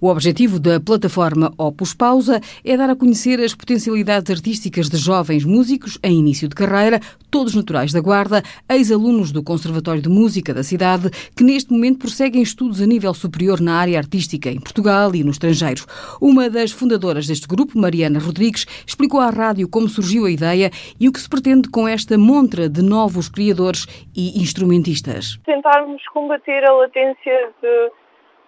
O 0.00 0.06
objetivo 0.10 0.60
da 0.60 0.78
plataforma 0.78 1.52
Opus 1.58 1.92
Pausa 1.92 2.40
é 2.64 2.76
dar 2.76 2.88
a 2.88 2.94
conhecer 2.94 3.40
as 3.40 3.52
potencialidades 3.52 4.30
artísticas 4.30 4.88
de 4.88 4.96
jovens 4.96 5.44
músicos 5.44 5.98
em 6.04 6.20
início 6.20 6.48
de 6.48 6.54
carreira, 6.54 7.00
todos 7.32 7.52
naturais 7.52 7.92
da 7.92 8.00
Guarda, 8.00 8.40
ex-alunos 8.70 9.32
do 9.32 9.42
Conservatório 9.42 10.00
de 10.00 10.08
Música 10.08 10.54
da 10.54 10.62
cidade, 10.62 11.10
que 11.36 11.42
neste 11.42 11.72
momento 11.72 11.98
prosseguem 11.98 12.42
estudos 12.42 12.80
a 12.80 12.86
nível 12.86 13.12
superior 13.12 13.60
na 13.60 13.74
área 13.74 13.98
artística 13.98 14.48
em 14.48 14.60
Portugal 14.60 15.12
e 15.16 15.24
no 15.24 15.32
estrangeiro. 15.32 15.84
Uma 16.20 16.48
das 16.48 16.70
fundadoras 16.70 17.26
deste 17.26 17.48
grupo, 17.48 17.76
Mariana 17.76 18.20
Rodrigues, 18.20 18.66
explicou 18.86 19.18
à 19.18 19.30
rádio 19.30 19.68
como 19.68 19.88
surgiu 19.88 20.26
a 20.26 20.30
ideia 20.30 20.70
e 21.00 21.08
o 21.08 21.12
que 21.12 21.20
se 21.20 21.28
pretende 21.28 21.68
com 21.70 21.88
esta 21.88 22.16
montra 22.16 22.68
de 22.68 22.82
novos 22.82 23.28
criadores 23.28 23.84
e 24.14 24.40
instrumentistas. 24.40 25.40
Tentarmos 25.44 26.06
combater 26.14 26.64
a 26.70 26.72
latência 26.72 27.50
de 27.60 27.90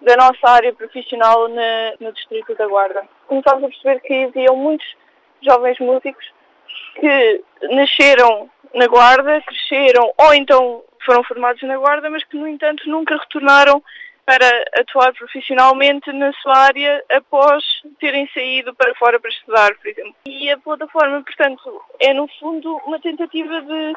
da 0.01 0.15
nossa 0.15 0.49
área 0.49 0.73
profissional 0.73 1.47
na, 1.47 1.93
no 1.99 2.11
Distrito 2.13 2.55
da 2.55 2.67
Guarda. 2.67 3.03
Começámos 3.27 3.63
a 3.63 3.67
perceber 3.67 3.99
que 4.01 4.25
haviam 4.25 4.55
muitos 4.55 4.87
jovens 5.41 5.79
músicos 5.79 6.25
que 6.95 7.43
nasceram 7.71 8.49
na 8.73 8.87
Guarda, 8.87 9.41
cresceram 9.41 10.13
ou 10.17 10.33
então 10.33 10.83
foram 11.05 11.23
formados 11.23 11.61
na 11.63 11.77
Guarda, 11.77 12.09
mas 12.09 12.23
que, 12.23 12.37
no 12.37 12.47
entanto, 12.47 12.89
nunca 12.89 13.17
retornaram 13.17 13.81
para 14.25 14.47
atuar 14.79 15.13
profissionalmente 15.13 16.11
na 16.13 16.31
sua 16.33 16.57
área 16.57 17.03
após 17.11 17.63
terem 17.99 18.29
saído 18.33 18.73
para 18.75 18.93
fora 18.95 19.19
para 19.19 19.29
estudar, 19.29 19.75
por 19.75 19.87
exemplo. 19.87 20.15
E 20.25 20.49
a 20.49 20.57
plataforma, 20.57 21.23
portanto, 21.23 21.81
é 21.99 22.13
no 22.13 22.27
fundo 22.39 22.77
uma 22.85 22.99
tentativa 22.99 23.61
de 23.61 23.93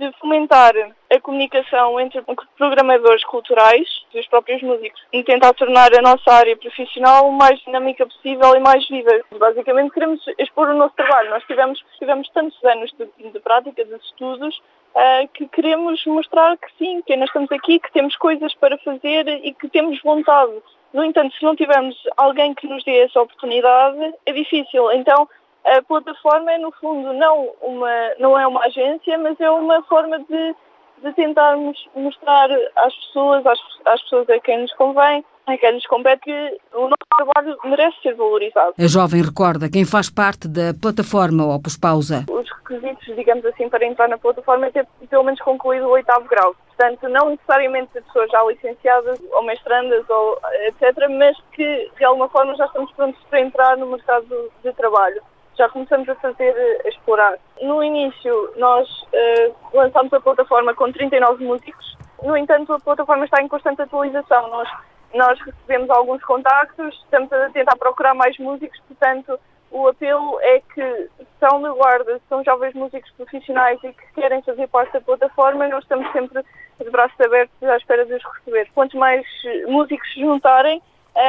de 0.00 0.10
fomentar 0.18 0.72
a 1.12 1.20
comunicação 1.20 2.00
entre 2.00 2.22
programadores 2.56 3.22
culturais 3.24 3.86
e 4.14 4.18
os 4.18 4.26
próprios 4.28 4.62
músicos 4.62 5.00
e 5.12 5.22
tentar 5.22 5.52
tornar 5.52 5.92
a 5.92 6.00
nossa 6.00 6.32
área 6.32 6.56
profissional 6.56 7.28
o 7.28 7.32
mais 7.32 7.60
dinâmica 7.60 8.06
possível 8.06 8.56
e 8.56 8.60
mais 8.60 8.88
viva. 8.88 9.10
Basicamente 9.38 9.92
queremos 9.92 10.24
expor 10.38 10.70
o 10.70 10.76
nosso 10.76 10.94
trabalho. 10.94 11.28
Nós 11.28 11.44
tivemos, 11.44 11.78
tivemos 11.98 12.28
tantos 12.30 12.58
anos 12.64 12.90
de, 12.98 13.30
de 13.30 13.40
prática, 13.40 13.84
de 13.84 13.94
estudos, 13.96 14.56
uh, 14.94 15.28
que 15.34 15.46
queremos 15.48 16.04
mostrar 16.06 16.56
que 16.56 16.68
sim, 16.78 17.02
que 17.02 17.14
nós 17.16 17.28
estamos 17.28 17.52
aqui, 17.52 17.78
que 17.78 17.92
temos 17.92 18.16
coisas 18.16 18.54
para 18.54 18.78
fazer 18.78 19.28
e 19.44 19.52
que 19.52 19.68
temos 19.68 20.00
vontade. 20.02 20.54
No 20.94 21.04
entanto, 21.04 21.36
se 21.36 21.44
não 21.44 21.54
tivermos 21.54 21.94
alguém 22.16 22.54
que 22.54 22.66
nos 22.66 22.82
dê 22.84 23.04
essa 23.04 23.20
oportunidade, 23.20 24.14
é 24.24 24.32
difícil. 24.32 24.90
Então, 24.92 25.28
a 25.64 25.82
plataforma 25.82 26.52
é, 26.52 26.58
no 26.58 26.72
fundo, 26.72 27.12
não, 27.12 27.50
uma, 27.60 27.90
não 28.18 28.38
é 28.38 28.46
uma 28.46 28.64
agência, 28.64 29.18
mas 29.18 29.38
é 29.40 29.50
uma 29.50 29.82
forma 29.82 30.18
de, 30.18 30.54
de 31.02 31.12
tentarmos 31.14 31.76
mostrar 31.94 32.48
às 32.76 32.94
pessoas, 33.06 33.46
às, 33.46 33.58
às 33.86 34.02
pessoas 34.02 34.30
a 34.30 34.40
quem 34.40 34.62
nos 34.62 34.72
convém, 34.74 35.24
a 35.46 35.58
quem 35.58 35.74
nos 35.74 35.86
compete, 35.86 36.22
que 36.22 36.58
o 36.74 36.82
nosso 36.82 36.96
trabalho 37.16 37.58
merece 37.64 38.00
ser 38.02 38.14
valorizado. 38.14 38.74
A 38.78 38.86
jovem 38.86 39.22
recorda 39.22 39.70
quem 39.70 39.84
faz 39.84 40.08
parte 40.08 40.48
da 40.48 40.72
plataforma 40.80 41.54
Opus 41.54 41.76
Pausa. 41.76 42.24
Os 42.30 42.48
requisitos, 42.50 43.14
digamos 43.14 43.44
assim, 43.44 43.68
para 43.68 43.84
entrar 43.84 44.08
na 44.08 44.18
plataforma 44.18 44.66
é 44.66 44.70
ter 44.70 44.86
pelo 45.08 45.24
menos 45.24 45.40
concluído 45.40 45.86
o 45.86 45.90
oitavo 45.90 46.26
grau. 46.28 46.54
Portanto, 46.68 47.08
não 47.08 47.30
necessariamente 47.30 47.92
pessoas 47.92 48.30
já 48.30 48.42
licenciadas 48.44 49.20
ou 49.32 49.42
mestrandas, 49.42 50.08
ou 50.08 50.38
etc., 50.68 51.08
mas 51.10 51.36
que 51.52 51.90
de 51.98 52.04
alguma 52.04 52.28
forma 52.30 52.54
já 52.56 52.64
estamos 52.64 52.90
prontos 52.92 53.20
para 53.28 53.40
entrar 53.40 53.76
no 53.76 53.86
mercado 53.86 54.50
de 54.62 54.72
trabalho 54.72 55.20
já 55.60 55.68
começamos 55.68 56.08
a 56.08 56.14
fazer, 56.14 56.54
a 56.84 56.88
explorar. 56.88 57.38
No 57.60 57.84
início, 57.84 58.54
nós 58.56 58.88
uh, 58.88 59.54
lançámos 59.74 60.10
a 60.14 60.20
plataforma 60.20 60.74
com 60.74 60.90
39 60.90 61.44
músicos, 61.44 61.98
no 62.22 62.34
entanto, 62.34 62.72
a 62.72 62.80
plataforma 62.80 63.26
está 63.26 63.42
em 63.42 63.48
constante 63.48 63.82
atualização. 63.82 64.48
Nós, 64.48 64.68
nós 65.14 65.38
recebemos 65.40 65.90
alguns 65.90 66.22
contactos, 66.24 66.94
estamos 67.04 67.30
a 67.30 67.50
tentar 67.50 67.76
procurar 67.76 68.14
mais 68.14 68.38
músicos, 68.38 68.80
portanto, 68.88 69.38
o 69.70 69.88
apelo 69.88 70.38
é 70.40 70.60
que 70.74 71.08
são 71.38 71.62
de 71.62 71.68
guarda, 71.70 72.20
são 72.28 72.42
jovens 72.42 72.74
músicos 72.74 73.10
profissionais 73.12 73.78
e 73.84 73.92
que 73.92 74.12
querem 74.14 74.42
fazer 74.42 74.66
parte 74.68 74.94
da 74.94 75.00
plataforma, 75.02 75.68
nós 75.68 75.82
estamos 75.82 76.10
sempre 76.12 76.42
de 76.82 76.90
braços 76.90 77.20
abertos 77.20 77.62
à 77.62 77.76
espera 77.76 78.06
de 78.06 78.14
os 78.14 78.22
receber. 78.24 78.68
Quanto 78.74 78.96
mais 78.96 79.24
músicos 79.68 80.10
se 80.12 80.20
juntarem, 80.20 80.82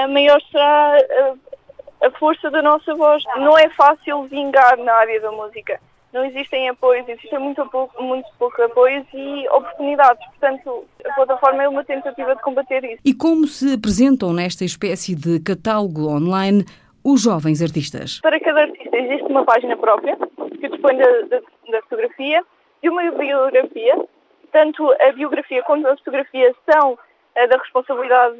maior 0.09 0.41
será 0.51 0.97
a 2.01 2.11
força 2.11 2.49
da 2.49 2.61
nossa 2.61 2.93
voz. 2.95 3.23
Não 3.37 3.57
é 3.57 3.69
fácil 3.69 4.23
vingar 4.23 4.77
na 4.77 4.93
área 4.93 5.21
da 5.21 5.31
música. 5.31 5.79
Não 6.13 6.25
existem 6.25 6.67
apoios, 6.67 7.07
existem 7.07 7.39
muito 7.39 7.65
pouco, 7.67 8.03
muito 8.03 8.27
pouco 8.37 8.61
apoios 8.61 9.05
e 9.13 9.47
oportunidades. 9.49 10.25
Portanto, 10.27 10.83
a 11.05 11.13
plataforma 11.13 11.63
é 11.63 11.69
uma 11.69 11.85
tentativa 11.85 12.35
de 12.35 12.41
combater 12.41 12.83
isso. 12.83 13.01
E 13.05 13.13
como 13.13 13.47
se 13.47 13.73
apresentam 13.75 14.33
nesta 14.33 14.65
espécie 14.65 15.15
de 15.15 15.39
catálogo 15.39 16.09
online 16.09 16.65
os 17.03 17.21
jovens 17.21 17.61
artistas? 17.61 18.19
Para 18.19 18.39
cada 18.41 18.63
artista 18.63 18.97
existe 18.97 19.23
uma 19.23 19.45
página 19.45 19.77
própria 19.77 20.17
que 20.59 20.67
dispõe 20.67 20.97
da, 20.97 21.21
da, 21.21 21.39
da 21.71 21.81
fotografia 21.83 22.43
e 22.83 22.89
uma 22.89 23.09
biografia. 23.11 24.05
Tanto 24.51 24.91
a 24.99 25.13
biografia 25.13 25.63
como 25.63 25.87
a 25.87 25.95
fotografia 25.95 26.53
são 26.69 26.99
da 27.35 27.57
responsabilidade 27.57 28.37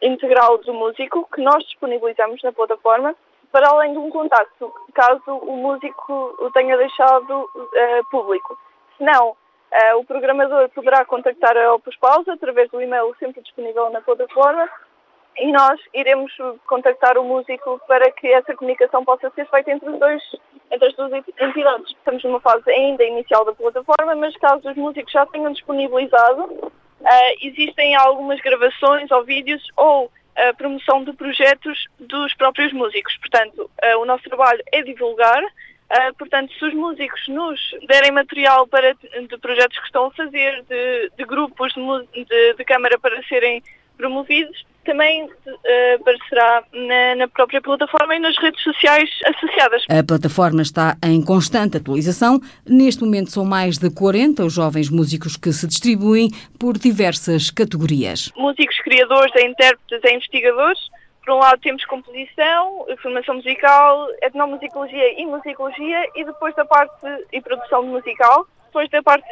integral 0.00 0.58
do 0.58 0.72
músico, 0.72 1.28
que 1.32 1.42
nós 1.42 1.62
disponibilizamos 1.64 2.42
na 2.42 2.52
plataforma, 2.52 3.14
para 3.52 3.68
além 3.68 3.92
de 3.92 3.98
um 3.98 4.10
contacto, 4.10 4.72
caso 4.94 5.22
o 5.26 5.56
músico 5.56 6.36
o 6.38 6.50
tenha 6.52 6.76
deixado 6.76 7.42
uh, 7.42 8.10
público. 8.10 8.58
Se 8.96 9.04
não, 9.04 9.30
uh, 9.30 9.98
o 9.98 10.04
programador 10.04 10.68
poderá 10.70 11.04
contactar 11.04 11.56
a 11.56 11.74
Opus 11.74 11.96
Pausa 11.96 12.32
através 12.32 12.70
do 12.70 12.80
e-mail 12.80 13.14
sempre 13.18 13.42
disponível 13.42 13.90
na 13.90 14.00
plataforma 14.00 14.68
e 15.36 15.50
nós 15.52 15.80
iremos 15.94 16.32
contactar 16.66 17.16
o 17.18 17.24
músico 17.24 17.80
para 17.86 18.10
que 18.12 18.28
essa 18.28 18.54
comunicação 18.54 19.04
possa 19.04 19.30
ser 19.30 19.48
feita 19.48 19.70
entre, 19.70 19.88
os 19.88 19.98
dois, 19.98 20.22
entre 20.70 20.88
as 20.88 20.94
duas 20.96 21.12
entidades. 21.12 21.90
Estamos 21.90 22.22
numa 22.24 22.40
fase 22.40 22.70
ainda 22.70 23.04
inicial 23.04 23.44
da 23.44 23.52
plataforma, 23.52 24.14
mas 24.14 24.36
caso 24.36 24.68
os 24.68 24.76
músicos 24.76 25.12
já 25.12 25.24
tenham 25.26 25.52
disponibilizado, 25.52 26.72
Uh, 27.00 27.36
existem 27.42 27.94
algumas 27.94 28.40
gravações 28.40 29.10
ou 29.10 29.24
vídeos 29.24 29.62
ou 29.76 30.10
a 30.36 30.54
promoção 30.54 31.02
de 31.02 31.12
projetos 31.12 31.86
dos 31.98 32.34
próprios 32.34 32.72
músicos. 32.72 33.16
Portanto, 33.18 33.70
uh, 33.82 33.98
o 33.98 34.04
nosso 34.04 34.24
trabalho 34.24 34.62
é 34.72 34.82
divulgar. 34.82 35.42
Portanto, 36.16 36.52
se 36.56 36.64
os 36.64 36.72
músicos 36.72 37.26
nos 37.26 37.60
derem 37.88 38.12
material 38.12 38.64
para, 38.64 38.94
de 38.94 39.38
projetos 39.38 39.76
que 39.76 39.86
estão 39.86 40.06
a 40.06 40.10
fazer, 40.12 40.62
de, 40.68 41.10
de 41.18 41.24
grupos 41.24 41.72
de, 41.72 42.24
de, 42.24 42.54
de 42.54 42.64
câmara 42.64 42.96
para 42.96 43.20
serem 43.24 43.60
promovidos, 43.96 44.64
também 44.84 45.24
uh, 45.24 45.30
aparecerá 46.00 46.64
na, 46.72 47.14
na, 47.16 47.28
própria 47.28 47.60
plataforma 47.60 48.16
e 48.16 48.18
nas 48.18 48.36
redes 48.38 48.62
sociais 48.62 49.10
associadas. 49.26 49.84
A 49.88 50.02
plataforma 50.02 50.62
está 50.62 50.96
em 51.04 51.22
constante 51.22 51.76
atualização. 51.76 52.40
Neste 52.66 53.02
momento 53.04 53.30
são 53.30 53.44
mais 53.44 53.78
de 53.78 53.90
40 53.90 54.44
os 54.44 54.52
jovens 54.52 54.90
músicos 54.90 55.36
que 55.36 55.52
se 55.52 55.66
distribuem 55.66 56.30
por 56.58 56.78
diversas 56.78 57.50
categorias. 57.50 58.32
Músicos, 58.36 58.78
criadores, 58.80 59.32
intérpretes 59.36 60.00
e 60.04 60.14
investigadores. 60.14 60.80
Por 61.24 61.34
um 61.34 61.38
lado 61.38 61.60
temos 61.60 61.84
composição, 61.84 62.86
formação 63.02 63.36
musical, 63.36 64.08
etnomusicologia 64.22 65.20
e 65.20 65.26
musicologia 65.26 66.02
e 66.16 66.24
depois 66.24 66.54
da 66.54 66.64
parte 66.64 67.06
e 67.32 67.40
produção 67.40 67.84
musical. 67.84 68.46
Depois 68.66 68.88
da 68.90 69.02
parte 69.02 69.28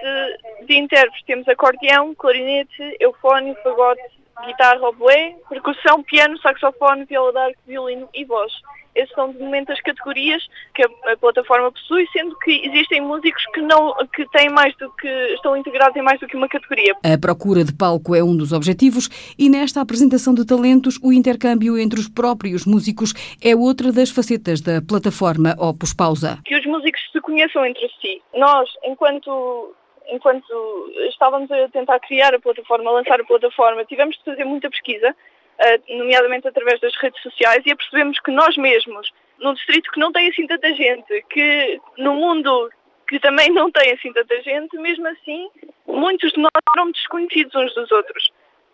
de 0.66 0.76
intérpretes 0.76 1.24
temos 1.24 1.48
acordeão, 1.48 2.14
clarinete, 2.14 2.96
eufone, 3.00 3.54
fagote, 3.62 4.02
guitarra, 4.46 4.88
oboé, 4.88 5.36
percussão, 5.48 6.02
piano, 6.02 6.38
saxofone, 6.38 7.04
viola 7.04 7.32
d'arco, 7.32 7.58
violino 7.66 8.08
e 8.14 8.24
voz. 8.24 8.52
Essas 8.94 9.14
são 9.14 9.30
de 9.30 9.38
momento 9.38 9.70
as 9.70 9.80
categorias 9.80 10.42
que 10.74 10.82
a, 10.82 11.12
a, 11.12 11.16
plataforma 11.16 11.70
possui, 11.70 12.06
sendo 12.12 12.36
que 12.38 12.66
existem 12.66 13.00
músicos 13.00 13.44
que 13.54 13.60
não 13.60 13.94
que 14.12 14.26
têm 14.30 14.48
mais 14.48 14.76
do 14.76 14.90
que 14.96 15.08
estão 15.34 15.56
integrados 15.56 15.96
em 15.96 16.02
mais 16.02 16.18
do 16.18 16.26
que 16.26 16.36
uma 16.36 16.48
categoria. 16.48 16.96
A 17.04 17.18
procura 17.18 17.62
de 17.62 17.72
palco 17.72 18.14
é 18.14 18.24
um 18.24 18.36
dos 18.36 18.52
objetivos 18.52 19.08
e 19.38 19.48
nesta 19.48 19.80
apresentação 19.80 20.34
de 20.34 20.44
talentos 20.44 20.98
o 21.00 21.12
intercâmbio 21.12 21.78
entre 21.78 22.00
os 22.00 22.08
próprios 22.08 22.66
músicos 22.66 23.14
é 23.40 23.54
outra 23.54 23.92
das 23.92 24.10
facetas 24.10 24.60
da 24.60 24.82
plataforma 24.82 25.54
Opus 25.58 25.94
Pausa. 25.94 26.38
Que 26.44 26.56
os 26.56 26.66
músicos 26.66 27.00
se 27.12 27.20
conheçam 27.20 27.64
entre 27.64 27.88
si. 28.00 28.20
Nós, 28.34 28.68
enquanto 28.84 29.74
enquanto 30.08 30.92
estávamos 31.08 31.50
a 31.50 31.68
tentar 31.68 32.00
criar 32.00 32.34
a 32.34 32.40
plataforma, 32.40 32.90
lançar 32.90 33.20
a 33.20 33.24
plataforma, 33.24 33.84
tivemos 33.84 34.16
de 34.16 34.24
fazer 34.24 34.44
muita 34.44 34.70
pesquisa, 34.70 35.14
eh, 35.58 35.80
nomeadamente 35.90 36.48
através 36.48 36.80
das 36.80 36.94
redes 36.96 37.20
sociais, 37.22 37.62
e 37.64 37.72
apercebemos 37.72 38.18
que 38.20 38.30
nós 38.30 38.56
mesmos, 38.56 39.10
num 39.38 39.54
distrito 39.54 39.90
que 39.92 40.00
não 40.00 40.12
tem 40.12 40.28
assim 40.28 40.46
tanta 40.46 40.72
gente, 40.74 41.24
que 41.30 41.80
no 41.98 42.14
mundo 42.14 42.70
que 43.08 43.18
também 43.18 43.50
não 43.50 43.70
tem 43.70 43.92
assim 43.92 44.12
tanta 44.12 44.40
gente, 44.42 44.76
mesmo 44.76 45.08
assim, 45.08 45.48
muitos 45.86 46.30
de 46.32 46.40
nós 46.40 46.50
eram 46.76 46.90
desconhecidos 46.90 47.54
uns 47.54 47.74
dos 47.74 47.90
outros. 47.90 48.30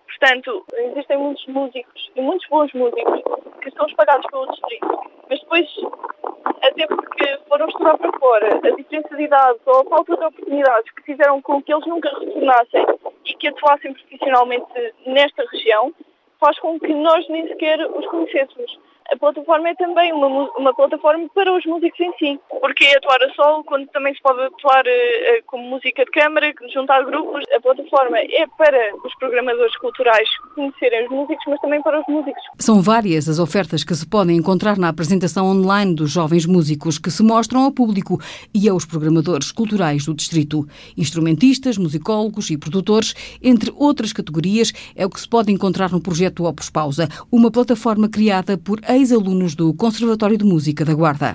Portanto, 0.06 0.64
existem 0.76 1.16
muitos 1.16 1.46
músicos 1.46 2.10
e 2.14 2.20
muitos 2.20 2.48
bons 2.48 2.72
músicos 2.72 3.22
que 3.62 3.68
estão 3.68 3.86
espalhados 3.86 4.26
pelo 4.26 4.50
distrito, 4.50 4.86
mas 5.28 5.40
depois 5.40 5.68
até 6.64 6.86
porque 6.86 7.38
foram 7.48 7.68
estudar 7.68 7.98
para 7.98 8.18
fora, 8.18 8.48
a 8.56 8.70
diferença 8.70 9.16
de 9.16 9.22
idade 9.22 9.58
ou 9.66 9.80
a 9.80 9.84
falta 9.84 10.16
de 10.16 10.24
oportunidades 10.24 10.92
que 10.92 11.02
fizeram 11.02 11.40
com 11.42 11.62
que 11.62 11.72
eles 11.72 11.86
nunca 11.86 12.08
retornassem 12.18 12.86
e 13.24 13.34
que 13.34 13.48
atuassem 13.48 13.92
profissionalmente 13.92 14.66
nesta 15.06 15.44
região, 15.50 15.92
faz 16.40 16.58
com 16.58 16.78
que 16.78 16.92
nós 16.94 17.28
nem 17.28 17.46
sequer 17.48 17.80
os 17.86 18.06
conhecêssemos 18.06 18.78
a 19.12 19.16
plataforma 19.16 19.68
é 19.68 19.74
também 19.74 20.12
uma, 20.12 20.48
uma 20.58 20.74
plataforma 20.74 21.28
para 21.34 21.52
os 21.52 21.64
músicos 21.66 22.00
em 22.00 22.12
si. 22.18 22.40
Porque 22.48 22.86
atuar 22.96 23.22
a 23.22 23.32
solo, 23.34 23.64
quando 23.64 23.86
também 23.88 24.14
se 24.14 24.22
pode 24.22 24.40
atuar 24.42 24.84
uh, 24.84 25.44
como 25.46 25.68
música 25.68 26.04
de 26.04 26.10
câmara, 26.10 26.52
juntar 26.72 27.04
grupos, 27.04 27.44
a 27.54 27.60
plataforma 27.60 28.18
é 28.18 28.46
para 28.56 28.96
os 29.04 29.14
programadores 29.16 29.76
culturais 29.76 30.28
conhecerem 30.54 31.04
os 31.04 31.10
músicos, 31.10 31.44
mas 31.46 31.60
também 31.60 31.82
para 31.82 32.00
os 32.00 32.06
músicos. 32.08 32.42
São 32.58 32.80
várias 32.80 33.28
as 33.28 33.38
ofertas 33.38 33.84
que 33.84 33.94
se 33.94 34.06
podem 34.06 34.36
encontrar 34.36 34.78
na 34.78 34.88
apresentação 34.88 35.46
online 35.46 35.94
dos 35.94 36.10
jovens 36.10 36.46
músicos 36.46 36.98
que 36.98 37.10
se 37.10 37.22
mostram 37.22 37.62
ao 37.62 37.72
público 37.72 38.18
e 38.54 38.68
aos 38.68 38.84
programadores 38.84 39.52
culturais 39.52 40.06
do 40.06 40.14
distrito. 40.14 40.66
Instrumentistas, 40.96 41.76
musicólogos 41.76 42.50
e 42.50 42.56
produtores, 42.56 43.14
entre 43.42 43.72
outras 43.76 44.12
categorias, 44.12 44.72
é 44.96 45.04
o 45.04 45.10
que 45.10 45.20
se 45.20 45.28
pode 45.28 45.52
encontrar 45.52 45.90
no 45.90 46.00
projeto 46.00 46.44
Opus 46.44 46.70
Pausa, 46.70 47.08
uma 47.30 47.50
plataforma 47.50 48.08
criada 48.08 48.56
por 48.56 48.80
ex-alunos 48.96 49.54
do 49.54 49.72
Conservatório 49.74 50.38
de 50.38 50.44
Música 50.44 50.84
da 50.84 50.94
Guarda. 50.94 51.32